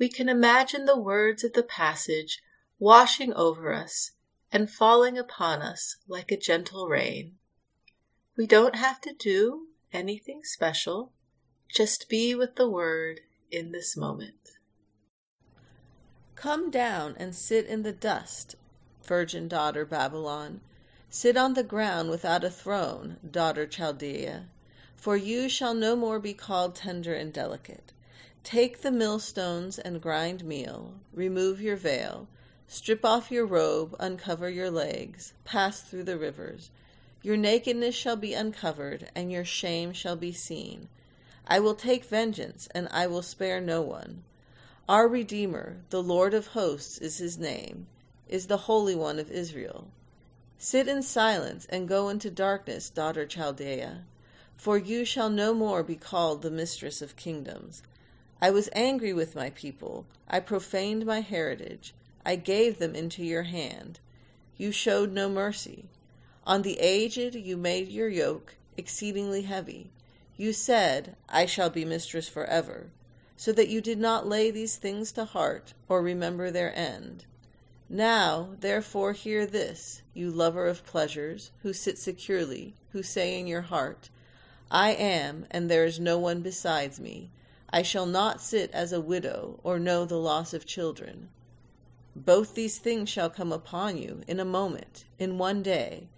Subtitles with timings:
[0.00, 2.42] we can imagine the words of the passage
[2.78, 4.12] washing over us
[4.50, 7.34] and falling upon us like a gentle rain.
[8.34, 11.12] We don't have to do anything special,
[11.68, 14.52] just be with the word in this moment.
[16.34, 18.54] Come down and sit in the dust,
[19.04, 20.62] virgin daughter Babylon.
[21.10, 24.46] Sit on the ground without a throne, daughter Chaldea,
[24.96, 27.92] for you shall no more be called tender and delicate.
[28.42, 32.26] Take the millstones and grind meal, remove your veil,
[32.66, 36.70] strip off your robe, uncover your legs, pass through the rivers.
[37.22, 40.88] Your nakedness shall be uncovered, and your shame shall be seen.
[41.46, 44.24] I will take vengeance, and I will spare no one.
[44.88, 47.88] Our Redeemer, the Lord of hosts is his name,
[48.26, 49.88] is the Holy One of Israel.
[50.58, 54.04] Sit in silence and go into darkness, daughter Chaldea,
[54.56, 57.82] for you shall no more be called the mistress of kingdoms.
[58.42, 60.06] I was angry with my people.
[60.26, 61.92] I profaned my heritage.
[62.24, 64.00] I gave them into your hand.
[64.56, 65.84] You showed no mercy.
[66.46, 69.90] On the aged you made your yoke exceedingly heavy.
[70.38, 72.86] You said, I shall be mistress forever,
[73.36, 77.26] so that you did not lay these things to heart or remember their end.
[77.90, 83.62] Now, therefore, hear this, you lover of pleasures, who sit securely, who say in your
[83.62, 84.08] heart,
[84.70, 87.30] I am, and there is no one besides me.
[87.72, 91.28] I shall not sit as a widow, or know the loss of children.
[92.16, 96.08] Both these things shall come upon you in a moment, in one day.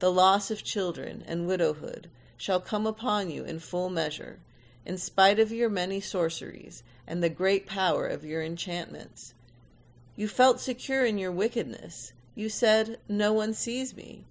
[0.00, 4.38] The loss of children and widowhood shall come upon you in full measure,
[4.84, 9.32] in spite of your many sorceries and the great power of your enchantments.
[10.14, 12.12] You felt secure in your wickedness.
[12.34, 14.24] You said, No one sees me.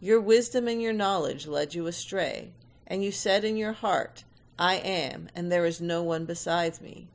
[0.00, 2.52] Your wisdom and your knowledge led you astray,
[2.86, 4.24] and you said in your heart,
[4.58, 7.06] I am, and there is no one besides me.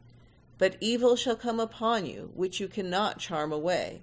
[0.58, 4.02] But evil shall come upon you, which you cannot charm away.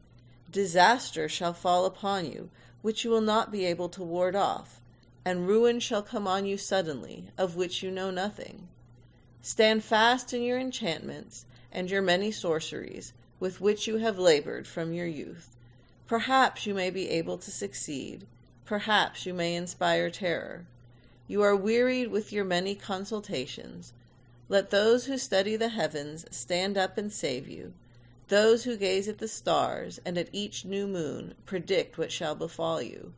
[0.50, 2.50] Disaster shall fall upon you,
[2.82, 4.80] which you will not be able to ward off,
[5.24, 8.68] and ruin shall come on you suddenly, of which you know nothing.
[9.42, 14.92] Stand fast in your enchantments and your many sorceries, with which you have labored from
[14.92, 15.56] your youth.
[16.06, 18.26] Perhaps you may be able to succeed.
[18.64, 20.66] Perhaps you may inspire terror.
[21.30, 23.92] You are wearied with your many consultations.
[24.48, 27.72] Let those who study the heavens stand up and save you.
[28.26, 32.82] Those who gaze at the stars and at each new moon predict what shall befall
[32.82, 33.12] you.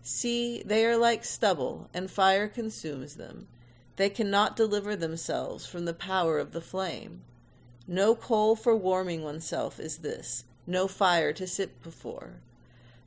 [0.00, 3.48] See, they are like stubble, and fire consumes them.
[3.96, 7.22] They cannot deliver themselves from the power of the flame.
[7.88, 12.34] No coal for warming oneself is this, no fire to sit before.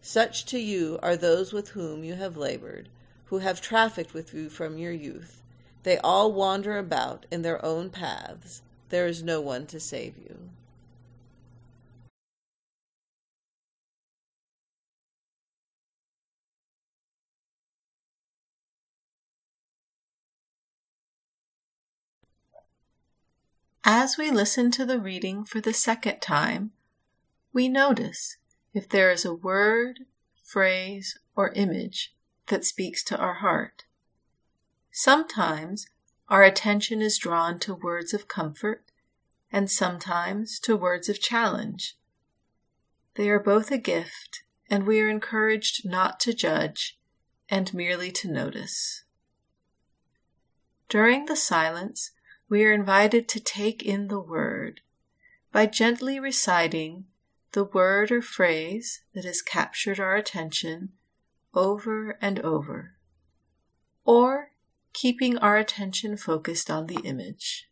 [0.02, 2.90] Such to you are those with whom you have labored,
[3.30, 5.44] who have trafficked with you from your youth.
[5.84, 8.64] They all wander about in their own paths.
[8.90, 10.50] There is no one to save you.
[23.84, 26.72] As we listen to the reading for the second time,
[27.54, 28.38] we notice
[28.74, 30.02] if there is a word,
[30.44, 32.14] phrase, or image
[32.50, 33.86] that speaks to our heart.
[34.92, 35.88] Sometimes
[36.28, 38.84] our attention is drawn to words of comfort
[39.52, 41.98] and sometimes to words of challenge.
[43.16, 47.00] They are both a gift, and we are encouraged not to judge
[47.50, 49.04] and merely to notice.
[50.88, 52.12] During the silence,
[52.48, 54.82] we are invited to take in the word
[55.52, 57.06] by gently reciting
[57.52, 60.90] the word or phrase that has captured our attention
[61.54, 62.94] over and over,
[64.06, 64.52] or
[64.94, 67.70] keeping our attention focused on the image.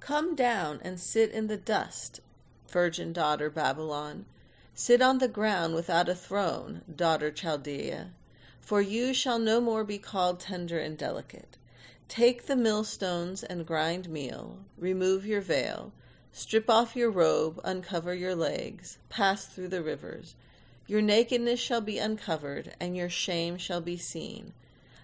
[0.00, 2.20] Come down and sit in the dust,
[2.68, 4.26] virgin daughter Babylon.
[4.74, 8.10] Sit on the ground without a throne, daughter Chaldea,
[8.60, 11.56] for you shall no more be called tender and delicate.
[12.08, 15.92] Take the millstones and grind meal, remove your veil,
[16.32, 20.34] strip off your robe, uncover your legs, pass through the rivers.
[20.86, 24.52] Your nakedness shall be uncovered, and your shame shall be seen.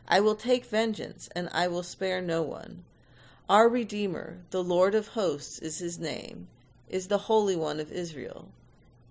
[0.06, 2.84] I will take vengeance, and I will spare no one.
[3.48, 6.48] Our Redeemer, the Lord of hosts is his name,
[6.88, 8.48] is the Holy One of Israel.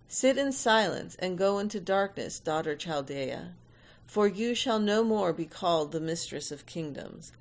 [0.08, 3.54] Sit in silence and go into darkness, daughter Chaldea,
[4.06, 7.32] for you shall no more be called the mistress of kingdoms.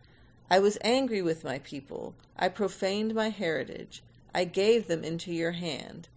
[0.50, 2.14] I was angry with my people.
[2.36, 4.02] I profaned my heritage.
[4.34, 6.08] I gave them into your hand.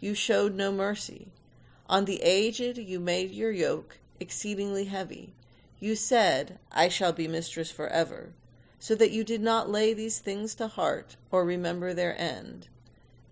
[0.00, 1.28] You showed no mercy.
[1.88, 5.34] On the aged you made your yoke exceedingly heavy.
[5.80, 8.32] You said, I shall be mistress forever,
[8.78, 12.68] so that you did not lay these things to heart or remember their end.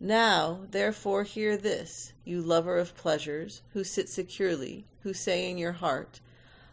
[0.01, 5.73] Now, therefore, hear this, you lover of pleasures, who sit securely, who say in your
[5.73, 6.21] heart,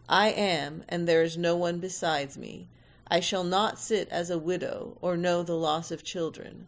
[0.10, 2.70] I am, and there is no one besides me.
[3.08, 6.68] I shall not sit as a widow, or know the loss of children.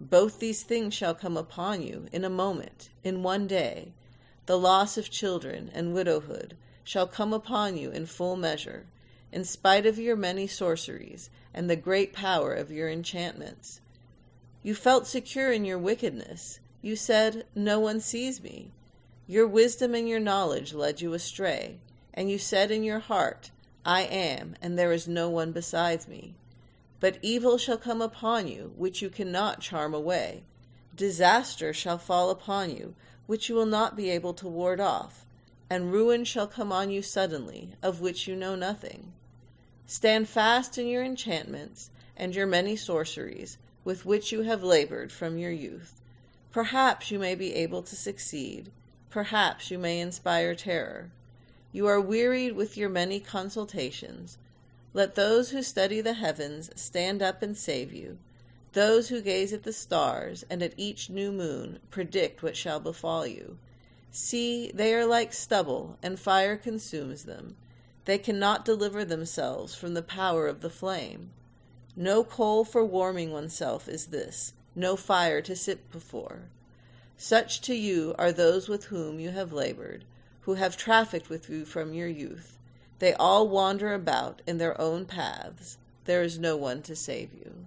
[0.00, 3.92] Both these things shall come upon you in a moment, in one day.
[4.46, 8.86] The loss of children and widowhood shall come upon you in full measure,
[9.32, 13.80] in spite of your many sorceries and the great power of your enchantments.
[14.62, 16.60] You felt secure in your wickedness.
[16.82, 18.70] You said, No one sees me.
[19.26, 21.78] Your wisdom and your knowledge led you astray,
[22.12, 23.50] and you said in your heart,
[23.86, 26.34] I am, and there is no one besides me.
[27.00, 30.44] But evil shall come upon you, which you cannot charm away.
[30.94, 32.94] Disaster shall fall upon you,
[33.26, 35.24] which you will not be able to ward off
[35.70, 39.12] and ruin shall come on you suddenly, of which you know nothing.
[39.86, 45.38] Stand fast in your enchantments and your many sorceries, with which you have labored from
[45.38, 46.00] your youth.
[46.52, 48.70] Perhaps you may be able to succeed.
[49.10, 51.10] Perhaps you may inspire terror.
[51.72, 54.38] You are wearied with your many consultations.
[54.92, 58.18] Let those who study the heavens stand up and save you.
[58.74, 63.24] Those who gaze at the stars and at each new moon predict what shall befall
[63.24, 63.56] you.
[64.10, 67.54] See, they are like stubble, and fire consumes them.
[68.04, 71.30] They cannot deliver themselves from the power of the flame.
[71.94, 76.48] No coal for warming oneself is this, no fire to sit before.
[77.16, 80.04] Such to you are those with whom you have labored,
[80.40, 82.58] who have trafficked with you from your youth.
[82.98, 85.78] They all wander about in their own paths.
[86.06, 87.66] There is no one to save you.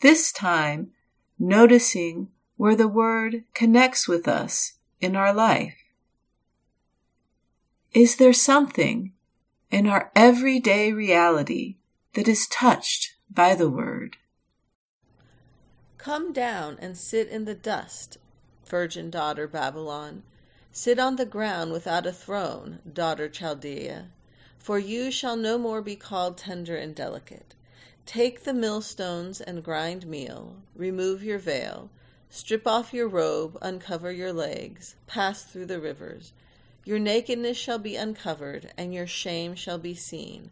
[0.00, 0.92] This time,
[1.38, 5.76] noticing where the word connects with us in our life.
[7.92, 9.12] Is there something
[9.70, 11.76] in our everyday reality
[12.14, 14.16] that is touched by the word?
[15.98, 18.16] Come down and sit in the dust,
[18.64, 20.22] virgin daughter Babylon.
[20.72, 24.08] Sit on the ground without a throne, daughter Chaldea.
[24.58, 27.54] For you shall no more be called tender and delicate.
[28.06, 31.90] Take the millstones and grind meal, remove your veil,
[32.28, 36.32] strip off your robe, uncover your legs, pass through the rivers.
[36.84, 40.50] Your nakedness shall be uncovered, and your shame shall be seen.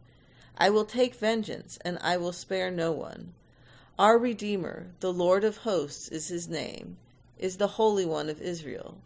[0.59, 3.33] I will take vengeance, and I will spare no one.
[3.99, 6.99] Our Redeemer, the Lord of hosts is his name,
[7.39, 8.99] is the Holy One of Israel.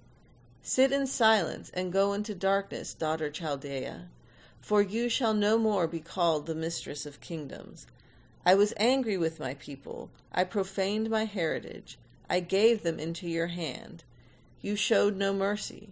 [0.63, 4.09] Sit in silence and go into darkness, daughter Chaldea,
[4.61, 7.87] for you shall no more be called the mistress of kingdoms.
[8.45, 10.11] I was angry with my people.
[10.33, 11.99] I profaned my heritage.
[12.29, 14.05] I gave them into your hand.
[14.61, 15.91] You showed no mercy.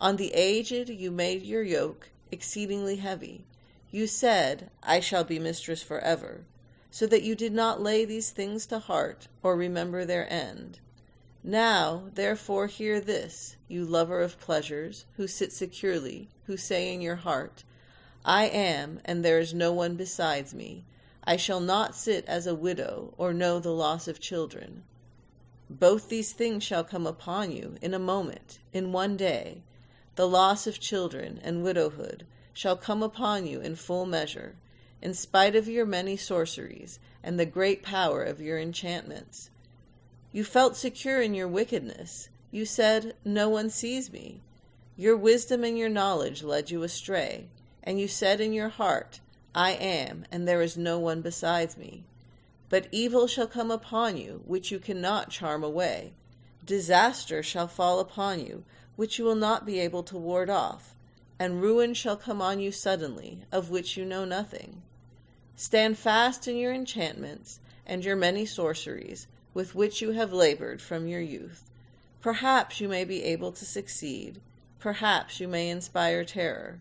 [0.00, 3.44] On the aged you made your yoke exceedingly heavy.
[3.90, 6.44] You said, I shall be mistress forever
[6.92, 10.78] so that you did not lay these things to heart or remember their end.
[11.42, 17.16] Now, therefore, hear this, you lover of pleasures, who sit securely, who say in your
[17.16, 17.64] heart,
[18.26, 20.84] I am, and there is no one besides me.
[21.24, 24.82] I shall not sit as a widow, or know the loss of children.
[25.70, 29.62] Both these things shall come upon you in a moment, in one day.
[30.16, 34.56] The loss of children and widowhood shall come upon you in full measure
[35.02, 39.50] in spite of your many sorceries and the great power of your enchantments.
[40.30, 42.28] You felt secure in your wickedness.
[42.50, 44.40] You said, No one sees me.
[44.96, 47.48] Your wisdom and your knowledge led you astray,
[47.82, 49.20] and you said in your heart,
[49.54, 52.04] I am, and there is no one besides me.
[52.68, 56.14] But evil shall come upon you, which you cannot charm away.
[56.64, 58.64] Disaster shall fall upon you,
[58.96, 60.94] which you will not be able to ward off,
[61.38, 64.80] and ruin shall come on you suddenly, of which you know nothing.
[65.56, 71.06] Stand fast in your enchantments and your many sorceries, with which you have labored from
[71.06, 71.70] your youth.
[72.20, 74.40] Perhaps you may be able to succeed.
[74.78, 76.80] Perhaps you may inspire terror.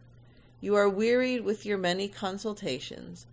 [0.61, 3.25] You are wearied with your many consultations.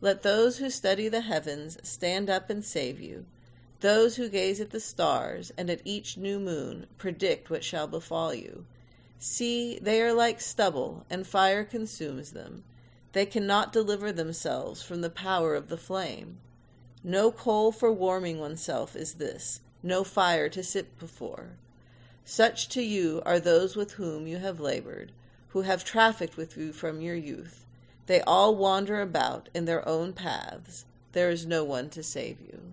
[0.00, 3.26] Let those who study the heavens stand up and save you.
[3.80, 8.32] Those who gaze at the stars and at each new moon predict what shall befall
[8.32, 8.64] you.
[9.18, 12.64] See, they are like stubble, and fire consumes them.
[13.12, 16.38] They cannot deliver themselves from the power of the flame.
[17.04, 21.56] No coal for warming oneself is this, no fire to sit before.
[22.24, 25.12] Such to you are those with whom you have labored,
[25.50, 27.64] who have trafficked with you from your youth.
[28.06, 30.84] They all wander about in their own paths.
[31.12, 32.72] There is no one to save you.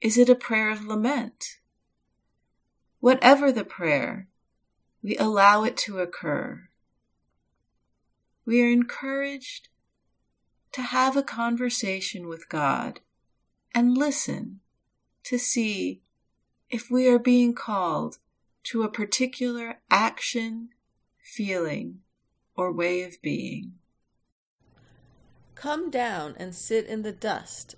[0.00, 1.58] Is it a prayer of lament?
[3.00, 4.28] Whatever the prayer,
[5.02, 6.68] we allow it to occur.
[8.44, 9.68] We are encouraged
[10.72, 13.00] to have a conversation with God
[13.74, 14.60] and listen
[15.24, 16.02] to see
[16.68, 18.18] if we are being called
[18.64, 20.70] to a particular action,
[21.18, 22.00] feeling,
[22.54, 23.74] or way of being.
[25.54, 27.76] Come down and sit in the dust,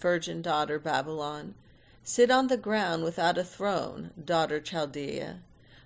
[0.00, 1.54] virgin daughter Babylon.
[2.02, 5.40] Sit on the ground without a throne, daughter Chaldea.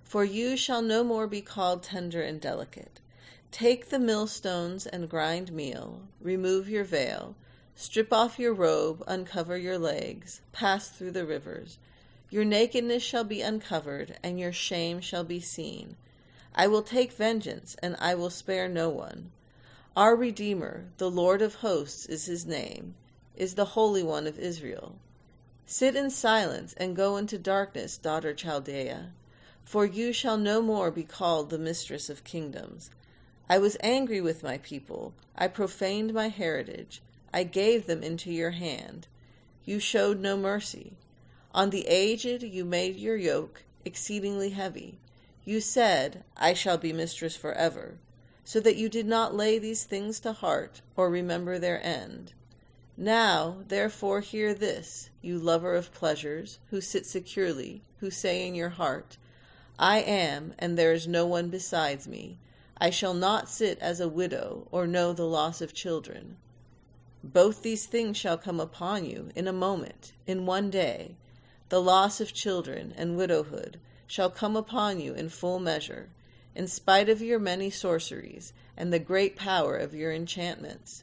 [0.05, 3.01] For you shall no more be called tender and delicate.
[3.51, 7.35] Take the millstones and grind meal, remove your veil,
[7.75, 11.79] strip off your robe, uncover your legs, pass through the rivers.
[12.31, 15.97] Your nakedness shall be uncovered, and your shame shall be seen.
[16.55, 19.31] I will take vengeance, and I will spare no one.
[19.97, 22.95] Our Redeemer, the Lord of hosts is his name,
[23.35, 24.97] is the Holy One of Israel.
[25.67, 29.13] Sit in silence and go into darkness, daughter Chaldea,
[29.65, 32.91] for you shall no more be called the mistress of kingdoms.
[33.49, 35.15] I was angry with my people.
[35.37, 37.03] I profaned my heritage.
[37.33, 39.09] I gave them into your hand.
[39.65, 40.93] You showed no mercy.
[41.53, 44.99] On the aged you made your yoke exceedingly heavy.
[45.45, 47.99] You said, I shall be mistress forever,
[48.45, 52.33] so that you did not lay these things to heart or remember their end.
[52.97, 58.69] Now, therefore, hear this, you lover of pleasures, who sit securely, who say in your
[58.71, 59.17] heart,
[59.79, 62.39] I am, and there is no one besides me.
[62.79, 66.37] I shall not sit as a widow, or know the loss of children.
[67.25, 71.17] Both these things shall come upon you in a moment, in one day
[71.71, 76.11] the loss of children and widowhood shall come upon you in full measure,
[76.55, 81.03] in spite of your many sorceries and the great power of your enchantments.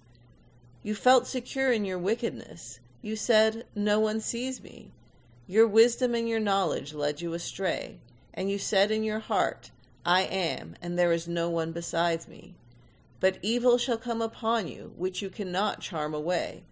[0.84, 2.80] You felt secure in your wickedness.
[3.02, 4.92] You said, No one sees me.
[5.48, 8.00] Your wisdom and your knowledge led you astray,
[8.34, 9.72] and you said in your heart,
[10.06, 12.56] I am, and there is no one besides me.
[13.20, 16.64] But evil shall come upon you, which you cannot charm away.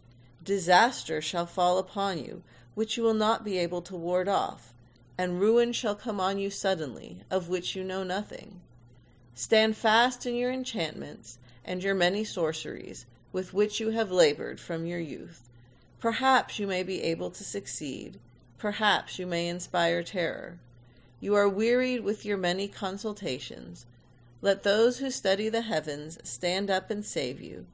[0.44, 2.42] Disaster shall fall upon you,
[2.74, 4.74] which you will not be able to ward off,
[5.18, 8.62] and ruin shall come on you suddenly, of which you know nothing.
[9.36, 14.86] Stand fast in your enchantments and your many sorceries, with which you have labored from
[14.86, 15.50] your youth.
[16.00, 18.20] Perhaps you may be able to succeed,
[18.58, 20.60] perhaps you may inspire terror.
[21.20, 23.86] You are wearied with your many consultations.
[24.42, 27.66] Let those who study the heavens stand up and save you.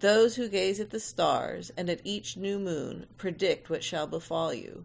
[0.00, 4.52] Those who gaze at the stars and at each new moon predict what shall befall
[4.52, 4.84] you.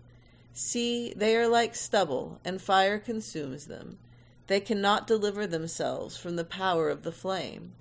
[0.54, 3.98] See, they are like stubble, and fire consumes them.
[4.46, 7.74] They cannot deliver themselves from the power of the flame.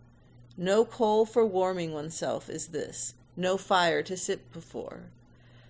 [0.56, 5.04] No coal for warming oneself is this, no fire to sit before.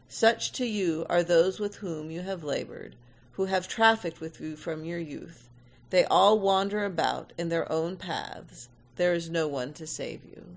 [0.09, 2.97] Such to you are those with whom you have labored,
[3.33, 5.49] who have trafficked with you from your youth.
[5.91, 8.69] They all wander about in their own paths.
[8.97, 10.57] There is no one to save you.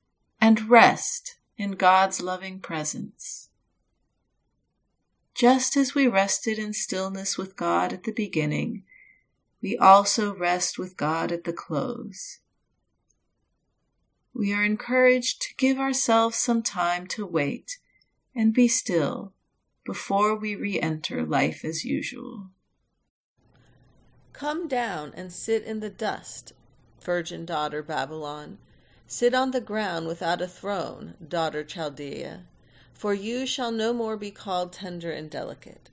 [0.41, 3.49] and rest in God's loving presence.
[5.35, 8.83] Just as we rested in stillness with God at the beginning,
[9.61, 12.39] we also rest with God at the close.
[14.33, 17.77] We are encouraged to give ourselves some time to wait
[18.33, 19.33] and be still
[19.85, 22.49] before we re enter life as usual.
[24.33, 26.53] Come down and sit in the dust,
[27.01, 28.57] virgin daughter Babylon.
[29.13, 32.45] Sit on the ground without a throne, daughter Chaldea,
[32.93, 35.89] for you shall no more be called tender and delicate.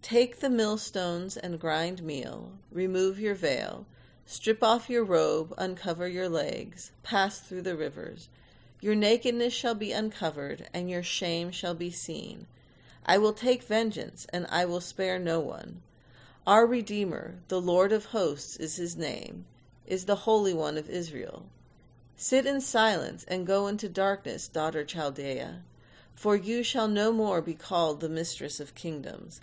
[0.00, 3.84] Take the millstones and grind meal, remove your veil,
[4.24, 8.30] strip off your robe, uncover your legs, pass through the rivers.
[8.80, 12.46] Your nakedness shall be uncovered, and your shame shall be seen.
[13.04, 15.82] I will take vengeance, and I will spare no one.
[16.46, 19.44] Our Redeemer, the Lord of hosts is his name,
[19.86, 21.44] is the Holy One of Israel.
[22.24, 25.64] Sit in silence and go into darkness, daughter Chaldea,
[26.14, 29.40] for you shall no more be called the mistress of kingdoms.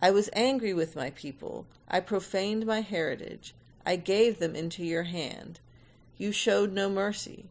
[0.00, 5.02] I was angry with my people, I profaned my heritage, I gave them into your
[5.02, 5.60] hand.
[6.16, 7.44] You showed no mercy.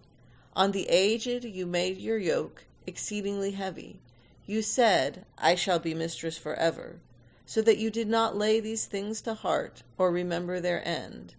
[0.55, 3.99] On the aged you made your yoke exceedingly heavy.
[4.47, 6.99] You said, I shall be mistress forever,
[7.45, 11.35] so that you did not lay these things to heart or remember their end.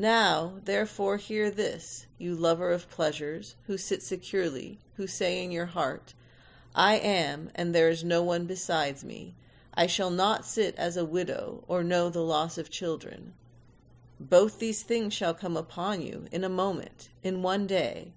[0.00, 5.66] Now, therefore, hear this, you lover of pleasures, who sit securely, who say in your
[5.66, 6.14] heart,
[6.72, 9.34] I am, and there is no one besides me.
[9.74, 13.34] I shall not sit as a widow, or know the loss of children.
[14.20, 18.12] Both these things shall come upon you in a moment, in one day.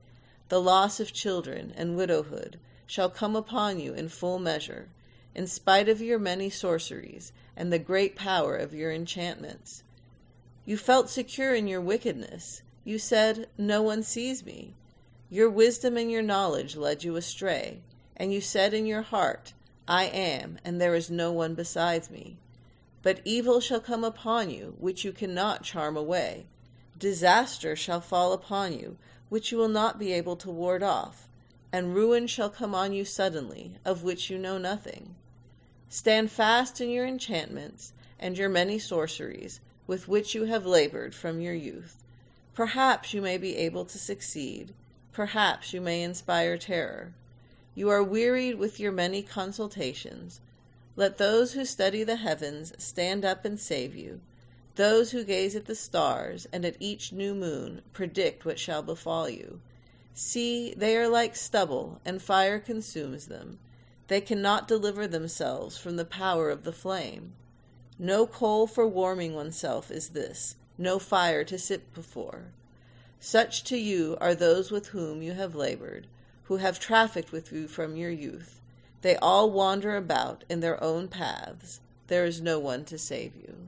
[0.50, 4.90] The loss of children and widowhood shall come upon you in full measure,
[5.34, 9.82] in spite of your many sorceries and the great power of your enchantments.
[10.66, 12.62] You felt secure in your wickedness.
[12.84, 14.74] You said, No one sees me.
[15.30, 17.80] Your wisdom and your knowledge led you astray,
[18.18, 19.54] and you said in your heart,
[19.88, 22.38] I am, and there is no one besides me.
[23.02, 26.46] But evil shall come upon you, which you cannot charm away.
[26.98, 28.98] Disaster shall fall upon you,
[29.30, 31.28] which you will not be able to ward off
[31.72, 35.16] and ruin shall come on you suddenly, of which you know nothing.
[35.90, 39.60] Stand fast in your enchantments and your many sorceries,
[39.92, 42.02] with which you have labored from your youth.
[42.54, 44.74] Perhaps you may be able to succeed.
[45.12, 47.12] Perhaps you may inspire terror.
[47.76, 50.40] You are wearied with your many consultations.
[50.96, 54.22] Let those who study the heavens stand up and save you.
[54.76, 59.30] Those who gaze at the stars and at each new moon predict what shall befall
[59.30, 59.60] you.
[60.14, 63.60] See, they are like stubble, and fire consumes them.
[64.08, 67.34] They cannot deliver themselves from the power of the flame.
[68.04, 72.46] No coal for warming oneself is this, no fire to sit before.
[73.20, 76.08] Such to you are those with whom you have labored,
[76.46, 78.60] who have trafficked with you from your youth.
[79.04, 81.80] They all wander about in their own paths.
[82.08, 83.68] There is no one to save you.